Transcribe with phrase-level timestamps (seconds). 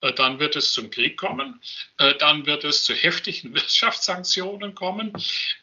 [0.00, 1.60] äh, dann wird es zum Krieg kommen,
[1.98, 5.12] äh, dann wird es zu heftigen Wirtschaftssanktionen kommen.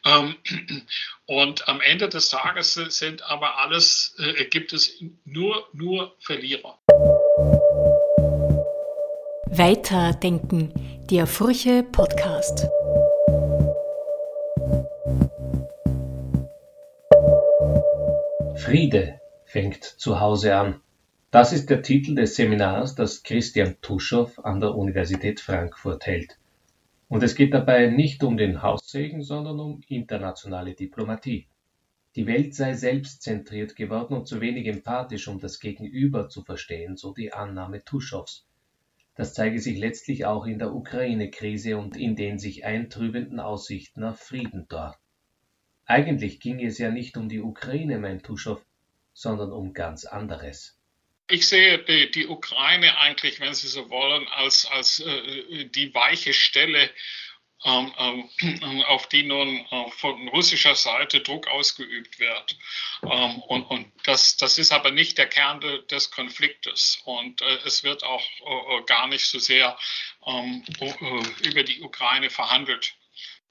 [0.06, 0.36] Ähm,
[1.26, 6.80] und am Ende des Tages sind aber alles, äh, gibt es nur, nur Verlierer.
[9.50, 10.72] Weiterdenken,
[11.10, 12.68] der Furche Podcast.
[18.58, 20.82] Friede fängt zu Hause an.
[21.30, 26.40] Das ist der Titel des Seminars, das Christian Tuschow an der Universität Frankfurt hält.
[27.10, 31.48] Und es geht dabei nicht um den Haussegen, sondern um internationale Diplomatie.
[32.16, 37.14] Die Welt sei selbstzentriert geworden und zu wenig empathisch, um das Gegenüber zu verstehen, so
[37.14, 38.48] die Annahme Tuschows.
[39.14, 44.20] Das zeige sich letztlich auch in der Ukraine-Krise und in den sich eintrübenden Aussichten auf
[44.20, 44.98] Frieden dort.
[45.86, 48.66] Eigentlich ging es ja nicht um die Ukraine, mein Tuschow,
[49.14, 50.77] sondern um ganz anderes.
[51.30, 56.34] Ich sehe die, die, Ukraine eigentlich, wenn Sie so wollen, als, als äh, die weiche
[56.34, 56.90] Stelle,
[57.66, 62.56] ähm, ähm, auf die nun äh, von russischer Seite Druck ausgeübt wird.
[63.04, 67.02] Ähm, und, und das, das, ist aber nicht der Kern de, des Konfliktes.
[67.04, 69.78] Und äh, es wird auch äh, gar nicht so sehr
[70.26, 72.96] ähm, äh, über die Ukraine verhandelt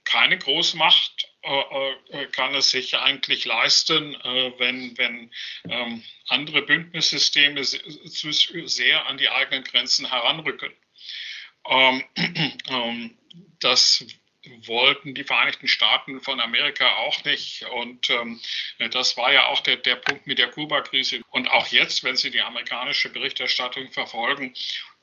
[0.07, 5.31] keine Großmacht äh, äh, kann es sich eigentlich leisten, äh, wenn, wenn
[5.69, 10.73] ähm, andere Bündnissysteme zu sehr an die eigenen Grenzen heranrücken.
[11.69, 12.05] Ähm,
[12.69, 13.19] ähm,
[13.61, 14.07] das
[14.67, 17.65] wollten die Vereinigten Staaten von Amerika auch nicht.
[17.73, 18.41] Und ähm,
[18.91, 21.21] das war ja auch der, der Punkt mit der Kuba-Krise.
[21.31, 24.55] Und auch jetzt, wenn Sie die amerikanische Berichterstattung verfolgen,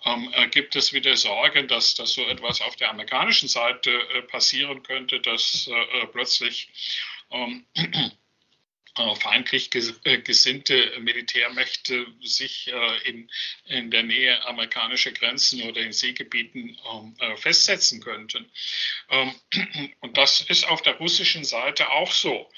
[0.06, 4.22] ähm, äh, gibt es wieder Sorgen, dass, dass so etwas auf der amerikanischen Seite äh,
[4.24, 6.70] passieren könnte, dass äh, äh plötzlich
[7.32, 7.66] ähm,
[8.98, 12.72] äh, feindlich äh, gesinnte Militärmächte sich
[13.06, 13.30] in,
[13.66, 18.50] in der Nähe amerikanischer Grenzen oder in Seegebieten ähm, festsetzen könnten.
[19.10, 19.34] Ähm,
[20.02, 22.50] und das ist auf der russischen Seite auch so.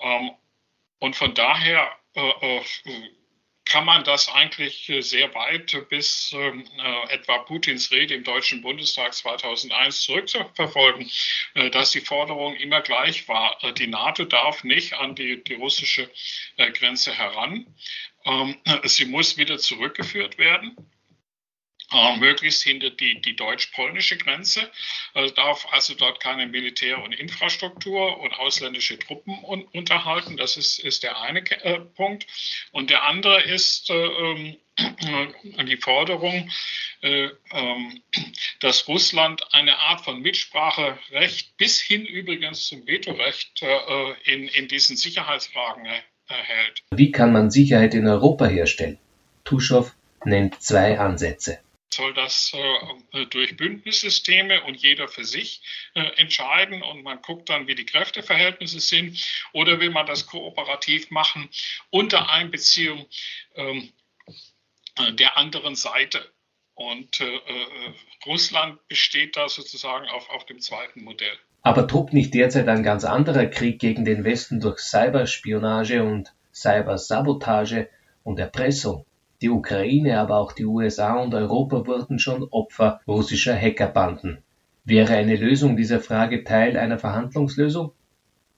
[0.00, 0.30] Ähm,
[0.98, 1.90] und von daher
[3.74, 8.62] kann man das eigentlich äh, sehr weit bis ähm, äh, etwa Putins Rede im Deutschen
[8.62, 11.10] Bundestag 2001 zurückzuverfolgen,
[11.54, 13.58] äh, dass die Forderung immer gleich war.
[13.64, 16.08] Äh, die NATO darf nicht an die, die russische
[16.56, 17.66] äh, Grenze heran.
[18.24, 18.54] Ähm,
[18.84, 20.76] sie muss wieder zurückgeführt werden
[21.94, 24.70] äh, möglichst hinter die, die deutsch-polnische Grenze.
[25.14, 30.36] Also darf also dort keine Militär- und Infrastruktur und ausländische Truppen un unterhalten.
[30.36, 32.26] Das ist, ist der eine äh, Punkt.
[32.72, 34.56] Und der andere ist äh, ähm,
[35.68, 36.50] die Forderung,
[37.02, 38.02] äh, ähm,
[38.60, 44.96] dass Russland eine Art von Mitspracherecht bis hin übrigens zum Vetorecht äh, in, in diesen
[44.96, 45.86] Sicherheitsfragen
[46.26, 46.82] erhält.
[46.90, 48.98] Wie kann man Sicherheit in Europa herstellen?
[49.44, 49.94] Tuschow
[50.24, 51.63] nennt zwei Ansätze
[51.94, 55.62] soll das äh, äh, durch Bündnissysteme und jeder für sich
[55.94, 59.18] äh, entscheiden und man guckt dann, wie die Kräfteverhältnisse sind
[59.52, 61.48] oder will man das kooperativ machen
[61.90, 63.06] unter Einbeziehung
[63.54, 63.92] ähm,
[64.96, 66.30] äh, der anderen Seite.
[66.74, 67.94] Und äh, äh,
[68.26, 71.38] Russland besteht da sozusagen auf, auf dem zweiten Modell.
[71.62, 77.88] Aber tobt nicht derzeit ein ganz anderer Krieg gegen den Westen durch Cyberspionage und Cybersabotage
[78.22, 79.06] und Erpressung?
[79.44, 84.42] Die Ukraine, aber auch die USA und Europa wurden schon Opfer russischer Hackerbanden.
[84.84, 87.92] Wäre eine Lösung dieser Frage Teil einer Verhandlungslösung?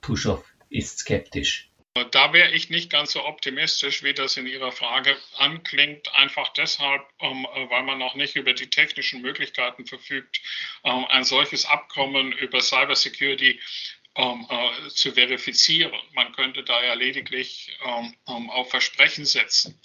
[0.01, 1.69] Tuschow ist skeptisch.
[2.11, 7.01] Da wäre ich nicht ganz so optimistisch, wie das in Ihrer Frage anklingt, einfach deshalb,
[7.19, 10.39] ähm, weil man noch nicht über die technischen Möglichkeiten verfügt,
[10.85, 13.59] ähm, ein solches Abkommen über Cybersecurity
[14.15, 15.91] ähm, äh, zu verifizieren.
[16.13, 17.77] Man könnte da ja lediglich
[18.25, 19.81] auf Versprechen setzen.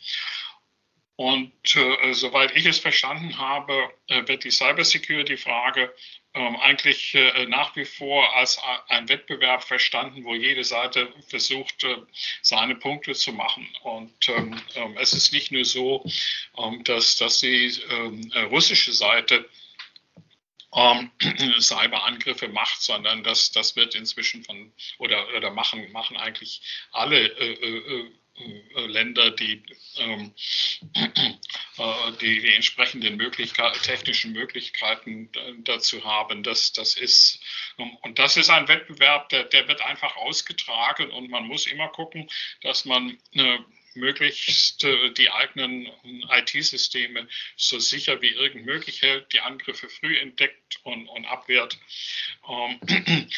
[1.16, 5.94] Und äh, soweit ich es verstanden habe, äh, wird die Cybersecurity-Frage
[6.34, 8.58] ähm, eigentlich äh, nach wie vor als
[8.88, 11.96] ein Wettbewerb verstanden, wo jede Seite versucht, äh,
[12.40, 13.68] seine Punkte zu machen.
[13.82, 16.04] Und ähm, ähm, es ist nicht nur so,
[16.56, 19.46] ähm, dass, dass die ähm, russische Seite
[20.74, 21.10] ähm,
[21.60, 26.62] Cyberangriffe macht, sondern das, das wird inzwischen von oder, oder machen, machen eigentlich
[26.92, 28.10] alle äh, äh, äh,
[28.74, 29.62] Länder, die,
[29.98, 30.32] ähm,
[30.94, 35.30] äh, die, die entsprechenden Möglichkeit, technischen Möglichkeiten
[35.64, 36.42] dazu haben.
[36.42, 37.40] Das, das ist,
[37.78, 41.88] ähm, und das ist ein Wettbewerb, der, der wird einfach ausgetragen und man muss immer
[41.88, 42.28] gucken,
[42.62, 43.58] dass man äh,
[43.94, 45.88] möglichst äh, die eigenen
[46.30, 51.78] IT-Systeme so sicher wie irgend möglich hält, die Angriffe früh entdeckt und, und abwehrt.
[52.48, 52.80] Ähm,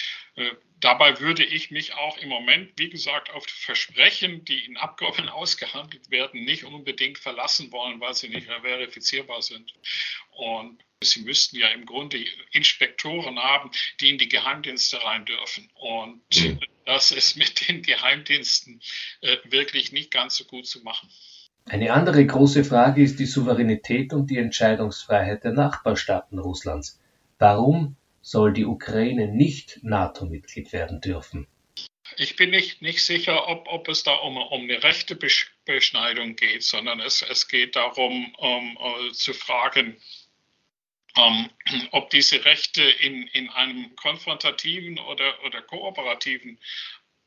[0.84, 6.10] Dabei würde ich mich auch im Moment, wie gesagt, auf Versprechen, die in Abkommen ausgehandelt
[6.10, 9.72] werden, nicht unbedingt verlassen wollen, weil sie nicht mehr verifizierbar sind.
[10.32, 12.22] Und sie müssten ja im Grunde
[12.52, 13.70] Inspektoren haben,
[14.00, 15.70] die in die Geheimdienste rein dürfen.
[15.74, 16.60] Und mhm.
[16.84, 18.80] das ist mit den Geheimdiensten
[19.22, 21.08] äh, wirklich nicht ganz so gut zu machen.
[21.66, 27.00] Eine andere große Frage ist die Souveränität und die Entscheidungsfreiheit der Nachbarstaaten Russlands.
[27.38, 31.46] Warum soll die Ukraine nicht NATO-Mitglied werden dürfen.
[32.16, 35.14] Ich bin nicht, nicht sicher, ob, ob es da um, um eine rechte
[35.66, 40.00] Beschneidung geht, sondern es, es geht darum, um, uh, zu fragen,
[41.16, 41.50] um,
[41.90, 46.58] ob diese Rechte in, in einem konfrontativen oder, oder kooperativen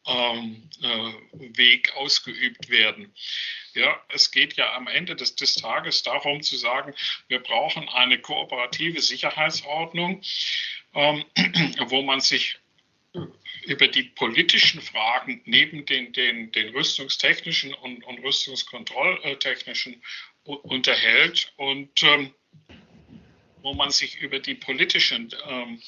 [0.07, 3.13] ähm, äh, Weg ausgeübt werden.
[3.73, 6.95] Ja, es geht ja am Ende des, des Tages darum zu sagen,
[7.27, 10.21] wir brauchen eine kooperative Sicherheitsordnung,
[10.97, 11.23] ähm,
[11.89, 12.59] wo man sich
[13.65, 20.01] über die politischen Fragen neben den, den, den rüstungstechnischen und, und rüstungskontrolltechnischen
[20.43, 22.33] unterhält und ähm,
[23.61, 25.81] wo man sich über die politischen ähm,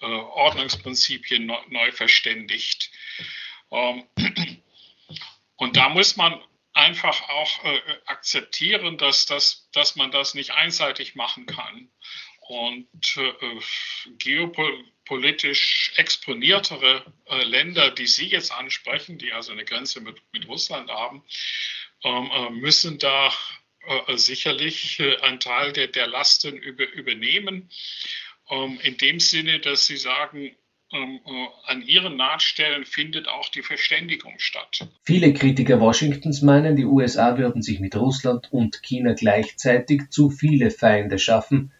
[0.00, 2.90] äh, Ordnungsprinzipien neu, neu verständigt.
[3.70, 4.04] Ähm,
[5.56, 6.40] und da muss man
[6.72, 11.90] einfach auch äh, akzeptieren, dass, das, dass man das nicht einseitig machen kann.
[12.46, 13.60] Und äh,
[14.18, 20.90] geopolitisch exponiertere äh, Länder, die Sie jetzt ansprechen, die also eine Grenze mit, mit Russland
[20.90, 21.22] haben,
[22.04, 23.32] ähm, äh, müssen da
[23.86, 27.70] äh, sicherlich äh, einen Teil der, der Lasten über, übernehmen.
[28.50, 30.56] Ähm, in dem Sinne, dass Sie sagen,
[30.92, 34.86] ähm, äh, an ihren Nahtstellen findet auch die Verständigung statt.
[35.04, 40.70] Viele Kritiker Washingtons meinen, die USA würden sich mit Russland und China gleichzeitig zu viele
[40.70, 41.72] Feinde schaffen.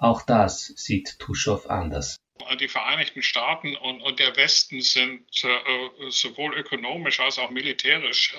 [0.00, 2.16] Auch das sieht Tuschow anders
[2.56, 8.34] die Vereinigten Staaten und, und der Westen sind äh, sowohl ökonomisch als auch militärisch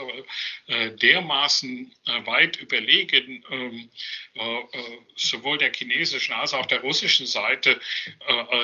[0.67, 3.89] äh, äh dermaßen äh, weit überlegen, ähm,
[4.35, 7.79] äh, äh, sowohl der chinesischen als auch der russischen Seite,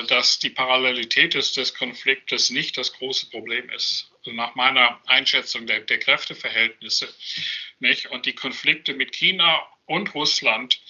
[0.08, 4.07] dass die Parallelität des, des Konfliktes nicht das große Problem ist.
[4.26, 7.08] Nach meiner Einschätzung der, der Kräfteverhältnisse.
[7.78, 8.10] Nicht?
[8.10, 10.80] Und die Konflikte mit China und Russland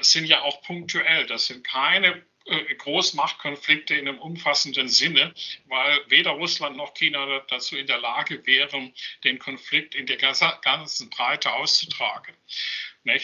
[0.00, 1.26] sind ja auch punktuell.
[1.26, 5.34] Das sind keine äh, Großmachtkonflikte in einem umfassenden Sinne,
[5.66, 8.92] weil weder Russland noch China dazu in der Lage wären,
[9.24, 12.34] den Konflikt in der ganzen Breite auszutragen.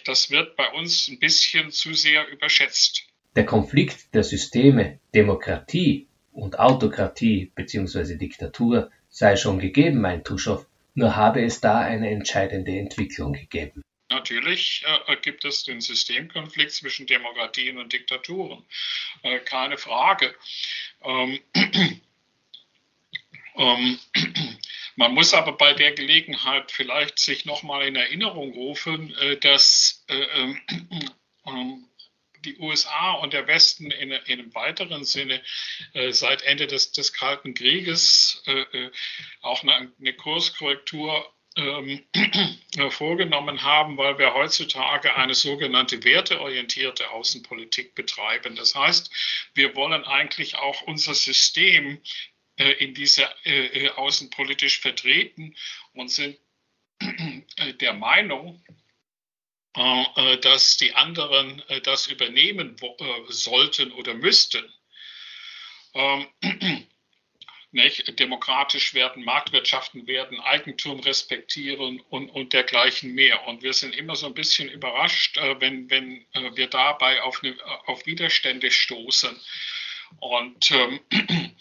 [0.05, 3.05] Das wird bei uns ein bisschen zu sehr überschätzt.
[3.37, 8.17] Der Konflikt der Systeme Demokratie und Autokratie bzw.
[8.17, 13.83] Diktatur sei schon gegeben, meint Tuschow, nur habe es da eine entscheidende Entwicklung gegeben.
[14.11, 18.65] Natürlich äh, gibt es den Systemkonflikt zwischen Demokratien und Diktaturen,
[19.23, 20.35] äh, keine Frage.
[21.03, 21.39] Ähm,
[23.57, 23.99] ähm,
[24.97, 30.15] man muss aber bei der Gelegenheit vielleicht sich nochmal in Erinnerung rufen, äh, dass äh,
[30.15, 30.61] ähm,
[31.47, 31.85] ähm,
[32.45, 35.43] die USA und der Westen in, in einem weiteren Sinne
[35.93, 38.91] äh, seit Ende des, des Kalten Krieges äh, äh
[39.43, 42.05] auch eine, eine Kurskorrektur ähm,
[42.91, 48.57] vorgenommen haben, weil wir heutzutage eine sogenannte werteorientierte Außenpolitik betreiben.
[48.57, 49.11] Das heißt,
[49.55, 52.01] wir wollen eigentlich auch unser System
[52.57, 55.55] äh, in dieser äh, äh außenpolitisch vertreten
[55.93, 56.39] und sind
[57.01, 58.72] äh, der Meinung, äh, äh,
[59.75, 62.77] dass die anderen das übernehmen
[63.29, 64.65] sollten oder müssten.
[65.95, 66.27] Ähm,
[67.73, 73.47] nicht, demokratisch werden, Marktwirtschaften werden, Eigentum respektieren und, und dergleichen mehr.
[73.49, 77.43] Und wir sind immer so ein bisschen überrascht, äh, wenn, wenn äh, wir dabei auf,
[77.43, 79.35] eine, auf Widerstände stoßen.
[80.21, 81.01] Und ähm,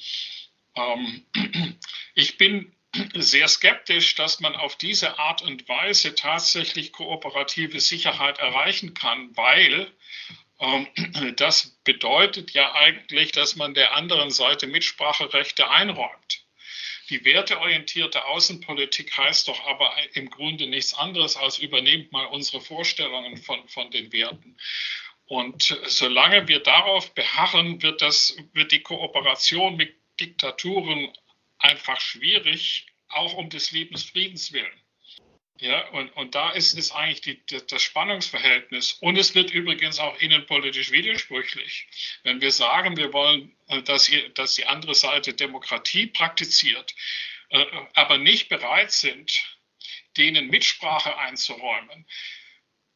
[0.76, 1.26] ähm,
[2.16, 2.76] ich bin
[3.14, 9.92] sehr skeptisch, dass man auf diese Art und Weise tatsächlich kooperative Sicherheit erreichen kann, weil
[10.60, 10.88] ähm,
[11.38, 16.46] das bedeutet ja eigentlich, dass man der anderen Seite Mitspracherechte einräumt.
[17.10, 23.36] Die werteorientierte Außenpolitik heißt doch aber im Grunde nichts anderes als übernehmt mal unsere Vorstellungen
[23.38, 24.56] von, von den Werten.
[25.26, 31.10] Und solange wir darauf beharren, wird, das, wird die Kooperation mit Diktaturen
[31.62, 34.82] einfach schwierig, auch um des Lebensfriedens willen.
[35.62, 38.94] Ja, und, und da ist, ist eigentlich die, das Spannungsverhältnis.
[38.94, 41.88] Und es wird übrigens auch innenpolitisch widersprüchlich.
[42.24, 46.96] Wenn wir sagen, wir wollen, äh, dass, ihr, dass die andere Seite Demokratie praktiziert,
[47.50, 47.64] äh,
[47.94, 49.32] aber nicht bereit sind,
[50.18, 52.08] denen Mitsprache einzuräumen,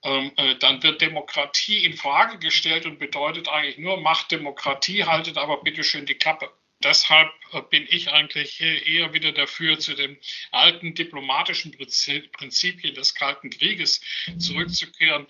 [0.04, 5.38] ähm, äh, dann wird Demokratie in Frage gestellt und bedeutet eigentlich nur, macht Demokratie, haltet
[5.38, 6.52] aber bitte schön die Klappe
[6.86, 7.30] deshalb
[7.70, 10.18] bin ich eigentlich eher wieder dafür, zu den
[10.52, 14.02] alten diplomatischen Prinzipien des Kalten Krieges
[14.38, 15.28] zurückzukehren,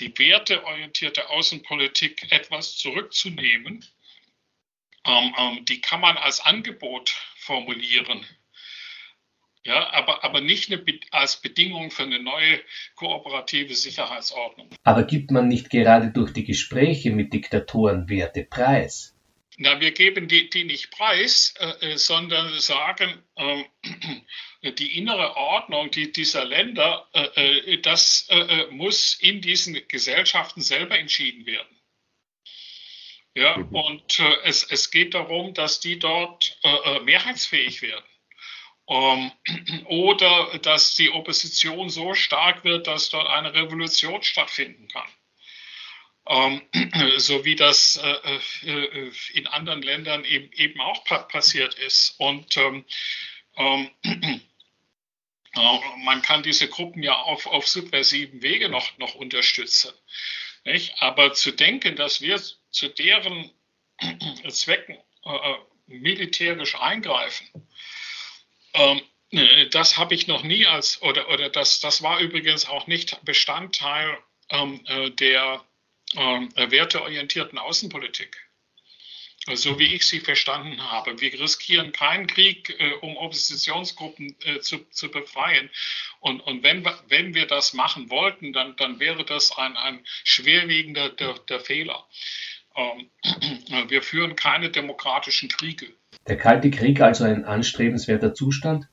[0.00, 3.84] die werteorientierte Außenpolitik etwas zurückzunehmen.
[5.06, 8.26] Ähm, ähm, die kann man als Angebot formulieren
[9.66, 12.60] ja, aber, aber nicht eine, als Bedingung für eine neue
[12.96, 14.68] kooperative Sicherheitsordnung.
[14.82, 19.13] Aber gibt man nicht gerade durch die Gespräche mit Diktatoren Werte preis?
[19.56, 23.64] Na, wir geben die, die nicht preis, äh, äh sondern sagen, äh,
[24.72, 30.98] die innere Ordnung die, dieser Länder, äh, äh das äh, muss in diesen Gesellschaften selber
[30.98, 31.80] entschieden werden.
[33.36, 33.74] Ja, mhm.
[33.74, 36.56] und es, es geht darum, dass die dort
[37.02, 38.04] mehrheitsfähig werden.
[38.88, 39.32] Ähm,
[39.86, 45.08] oder dass die Opposition so stark wird, dass dort eine Revolution stattfinden kann.
[46.26, 46.62] Ähm,
[47.18, 52.14] so wie das äh, äh, in anderen Ländern eben, eben auch pa passiert ist.
[52.18, 52.84] Und ähm,
[53.56, 53.90] ähm,
[55.54, 59.92] äh, man kann diese Gruppen ja auf, auf subversiven Wege noch, noch unterstützen.
[60.64, 60.94] Nicht?
[61.02, 62.40] Aber zu denken, dass wir
[62.70, 63.50] zu deren
[64.48, 65.54] Zwecken äh,
[65.86, 67.68] militärisch eingreifen,
[68.72, 72.86] ähm, äh, das habe ich noch nie als, oder, oder das, das war übrigens auch
[72.86, 74.84] nicht Bestandteil ähm,
[76.16, 78.36] äh, ähm, werteorientierten Außenpolitik.
[79.52, 81.20] So wie ich sie verstanden habe.
[81.20, 85.68] Wir riskieren keinen Krieg, äh, um Oppositionsgruppen äh, zu, zu befreien.
[86.20, 91.10] Und, und wenn, wenn wir das machen wollten, dann, dann wäre das ein, ein schwerwiegender
[91.10, 92.06] der, der Fehler.
[92.74, 93.10] Ähm,
[93.88, 95.88] wir führen keine demokratischen Kriege.
[96.26, 98.88] Der Kalte Krieg also ein anstrebenswerter Zustand?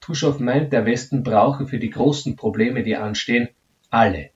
[0.00, 3.48] Tuschow meint, der Westen brauche für die großen Probleme, die anstehen,
[3.88, 4.30] alle,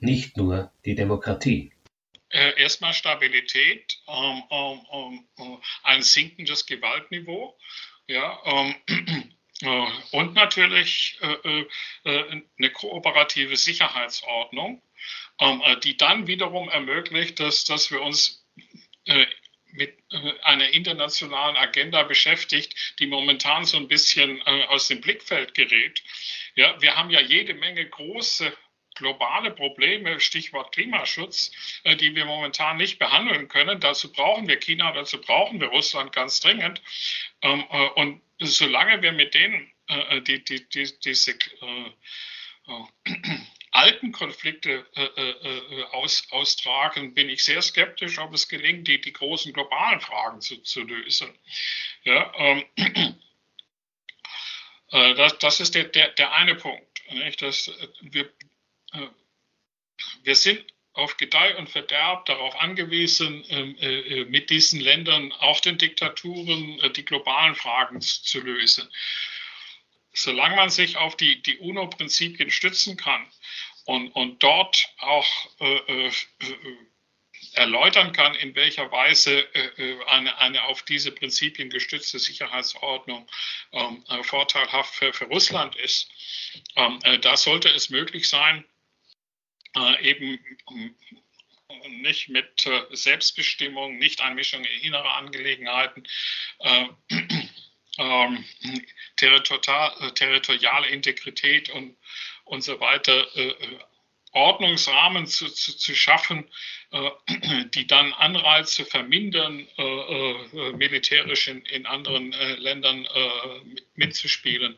[0.00, 1.70] nicht nur die Demokratie.
[2.34, 7.56] Äh, erstmal Stabilität, ähm, ähm, ähm, ein sinkendes Gewaltniveau,
[8.08, 8.74] ja, ähm,
[9.60, 11.64] äh, und natürlich äh,
[12.04, 14.82] äh, eine kooperative Sicherheitsordnung,
[15.38, 18.44] ähm, äh, die dann wiederum ermöglicht, dass, dass wir uns
[19.04, 19.26] äh,
[19.70, 25.54] mit äh, einer internationalen Agenda beschäftigt, die momentan so ein bisschen äh, aus dem Blickfeld
[25.54, 26.02] gerät.
[26.56, 28.52] Ja, wir haben ja jede Menge große
[28.94, 31.52] globale Probleme, Stichwort Klimaschutz,
[31.84, 33.80] äh, die wir momentan nicht behandeln können.
[33.80, 36.82] Dazu brauchen wir China, dazu brauchen wir Russland ganz dringend.
[37.42, 37.64] Ähm,
[37.96, 39.70] und solange wir mit denen
[40.26, 41.38] die, die, die, diese
[43.74, 49.00] alten Konflikte äh, äh, äh, aus, austragen, bin ich sehr skeptisch, ob es gelingt, die,
[49.00, 51.36] die großen globalen Fragen zu, zu lösen.
[52.04, 52.64] Ja, ähm,
[54.90, 56.86] äh, das, das ist der, der, der eine Punkt.
[57.10, 57.42] Nicht?
[57.42, 58.28] Das, äh, wir, äh,
[60.22, 66.80] wir sind auf Gedeih und Verderb darauf angewiesen, ähm, mit diesen Ländern, auch den Diktaturen,
[66.94, 68.88] die globalen Fragen zu lösen.
[70.12, 73.26] Solange man sich auf die, die UNO-Prinzipien stützen kann
[73.84, 75.26] und, und dort auch
[75.60, 76.12] äh, äh,
[77.54, 83.28] erläutern kann, in welcher Weise äh, eine, eine auf diese Prinzipien gestützte Sicherheitsordnung
[83.72, 86.08] ähm, äh, vorteilhaft für, für Russland ist,
[86.76, 88.73] ähm, äh, da sollte es möglich sein, äh,
[90.00, 90.38] eben
[92.02, 96.04] nicht mit Selbstbestimmung, nicht Einmischung in innere Angelegenheiten,
[97.98, 98.44] ähm,
[99.16, 101.96] territoriale Integrität und,
[102.44, 103.54] und so weiter, äh,
[104.34, 106.48] Ordnungsrahmen zu, zu, zu schaffen,
[106.90, 107.10] äh,
[107.74, 114.76] die dann Anreize vermindern, äh, äh, militärisch in, in anderen äh, Ländern äh, mitzuspielen.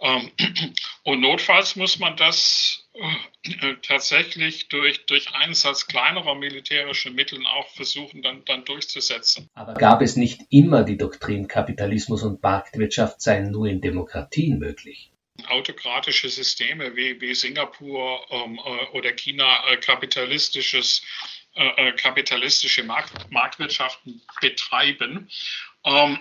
[0.00, 0.30] Ähm,
[1.04, 2.85] und notfalls muss man das äh,
[3.82, 9.50] tatsächlich durch, durch Einsatz kleinerer militärischer Mittel auch versuchen, dann, dann durchzusetzen.
[9.54, 15.10] Aber gab es nicht immer die Doktrin, Kapitalismus und Marktwirtschaft seien nur in Demokratien möglich?
[15.48, 21.02] Autokratische Systeme wie, wie Singapur ähm, äh, oder China äh, kapitalistisches
[21.54, 25.28] äh, äh kapitalistische Markt, Marktwirtschaften betreiben.
[25.84, 26.18] Ähm,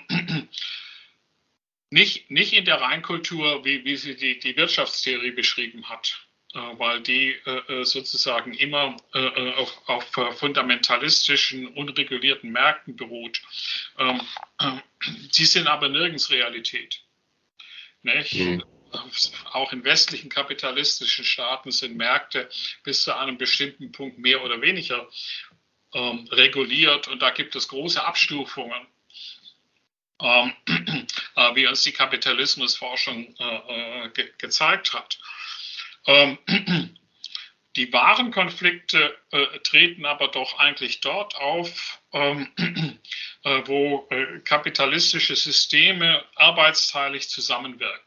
[1.90, 6.25] nicht, nicht in der Reinkultur, wie, wie sie die, die Wirtschaftstheorie beschrieben hat.
[6.56, 8.96] Äh, weil die äh, äh, sozusagen immer
[9.58, 13.42] auf, auf fundamentalistischen, unregulierten Märkten beruht.
[14.00, 14.22] Ähm,
[15.38, 17.02] die sind aber nirgends Realität.
[18.04, 18.64] Mhm.
[19.52, 22.50] Auch in westlichen kapitalistischen Staaten sind Märkte
[22.84, 25.10] bis zu einem bestimmten Punkt mehr oder weniger
[25.94, 28.88] ähm, reguliert und da gibt es große Abstufungen.
[30.22, 30.54] Ähm,
[31.56, 35.20] wie uns die Kapitalismusforschung äh, ge gezeigt hat.
[36.06, 36.38] Ähm,
[37.76, 42.48] die wahren Konflikte äh, treten aber doch eigentlich dort auf, ähm,
[43.66, 44.10] wo
[44.44, 48.06] kapitalistische Systeme arbeitsteilig zusammenwirken.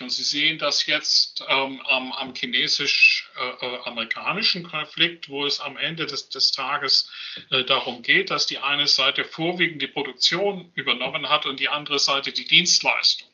[0.00, 6.04] Und Sie sehen das jetzt ähm, am, am chinesisch-amerikanischen äh, Konflikt, wo es am Ende
[6.04, 7.10] des, des Tages
[7.50, 11.98] äh, darum geht, dass die eine Seite vorwiegend die Produktion übernommen hat und die andere
[11.98, 13.29] Seite die Dienstleistung.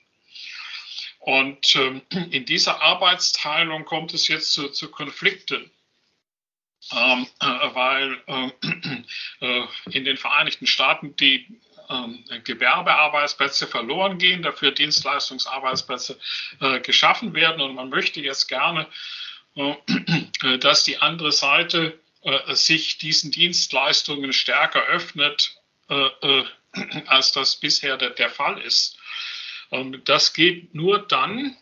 [1.26, 5.71] Und ähm, in dieser Arbeitsteilung kommt es jetzt zu, zu Konflikten.
[6.92, 8.50] Ähm, äh, weil äh,
[9.40, 16.16] äh in den Vereinigten Staaten die ähm, Gewerbearbeitsplätze verloren gehen, dafür Dienstleistungsarbeitsplätze
[16.61, 17.61] äh, geschaffen werden.
[17.61, 18.87] Und man möchte jetzt gerne,
[19.56, 25.56] äh, dass die andere Seite äh, sich diesen Dienstleistungen stärker öffnet,
[25.88, 26.45] äh, äh,
[27.06, 28.96] als das bisher der, Fall ist.
[30.05, 31.57] Das geht nur dann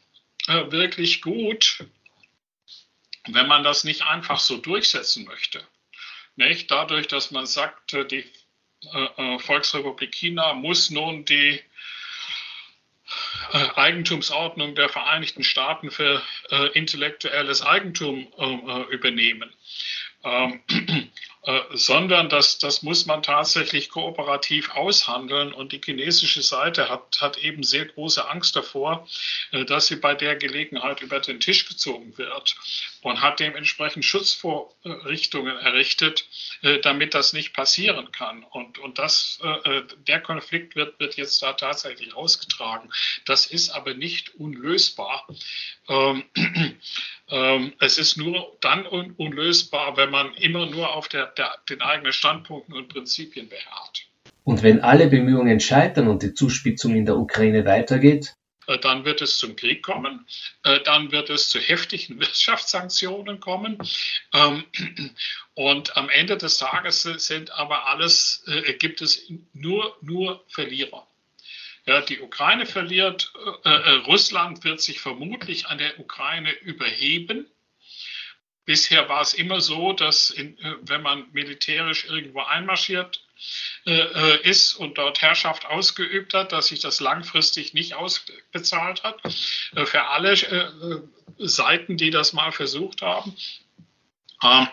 [0.47, 1.85] äh, wirklich gut,
[3.29, 5.67] wenn man das nicht einfach so durchsetzen möchte.
[6.37, 6.71] Nicht?
[6.71, 8.25] Dadurch, dass man sagt, die
[8.93, 11.61] äh, äh, Volksrepublik China muss nun die
[13.53, 19.53] äh, Eigentumsordnung der Vereinigten Staaten für äh, intellektuelles Eigentum äh, übernehmen.
[20.25, 21.07] Ähm, äh,
[21.73, 25.53] sondern das, das muss man tatsächlich kooperativ aushandeln.
[25.53, 29.07] Und die chinesische Seite hat, hat eben sehr große Angst davor,
[29.53, 32.57] äh, dass sie bei der Gelegenheit über den Tisch gezogen wird
[33.05, 36.27] und hat dementsprechend Schutzvorrichtungen errichtet,
[36.63, 38.45] äh, damit das nicht passieren kann.
[38.51, 39.39] Und, und das,
[40.09, 42.91] der Konflikt wird, wird jetzt da tatsächlich ausgetragen.
[43.27, 45.27] Das ist aber nicht unlösbar.
[45.89, 46.25] Ähm,
[47.29, 51.83] ähm, es ist nur dann un unlösbar, wenn man immer nur auf der, der, den
[51.83, 54.07] eigenen Standpunkten und Prinzipien beharrt.
[54.45, 58.35] Und wenn alle Bemühungen scheitern und die Zuspitzung in der Ukraine weitergeht?
[58.67, 60.27] Äh, dann wird es zum Krieg kommen,
[60.63, 63.79] äh, dann wird es zu heftigen Wirtschaftssanktionen kommen.
[64.33, 64.65] Ähm,
[65.55, 71.07] und am Ende des Tages sind aber alles, äh, gibt es nur, nur Verlierer.
[71.87, 73.31] Ja, die Ukraine verliert,
[74.07, 77.47] Russland wird sich vermutlich an der Ukraine überheben.
[78.65, 83.23] Bisher war es immer so, dass in, äh, wenn man militärisch irgendwo einmarschiert
[83.87, 89.21] äh, äh, ist und dort Herrschaft ausgeübt hat, dass sich das langfristig nicht ausbezahlt hat.
[89.75, 91.05] Äh, für alle
[91.39, 93.37] Seiten, die das mal versucht haben.
[94.43, 94.69] Ähm,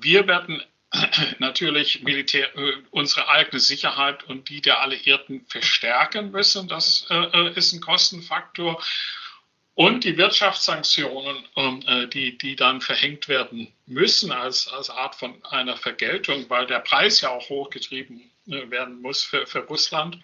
[0.00, 0.62] wir werden
[1.38, 6.68] natürlich Militär, äh, unsere eigene Sicherheit und die der Alliierten verstärken müssen.
[6.68, 8.82] Das äh, äh, ist ein Kostenfaktor.
[9.74, 15.76] Und die Wirtschaftssanktionen, ähm, die, die dann verhängt werden müssen als, als Art von einer
[15.76, 20.18] Vergeltung, weil der Preis ja auch hochgetrieben werden muss für, für Russland.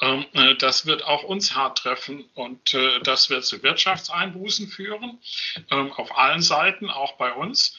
[0.00, 0.24] Ähm,
[0.60, 5.18] das wird auch uns hart treffen und das wird zu Wirtschaftseinbußen führen,
[5.70, 7.76] ähm, auf allen Seiten, auch bei uns.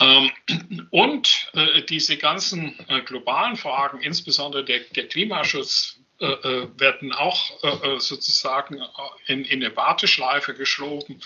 [0.90, 7.50] Und äh, diese ganzen äh, globalen Fragen, insbesondere der, der Klimaschutz, äh, äh werden auch
[7.62, 8.82] äh, äh, sozusagen
[9.26, 11.20] in, in eine Warteschleife geschoben,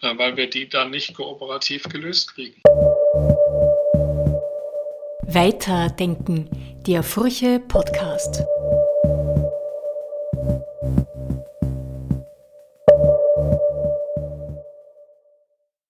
[0.00, 2.60] weil wir die dann nicht kooperativ gelöst kriegen.
[5.22, 6.48] Weiterdenken,
[6.86, 8.44] der Furche Podcast.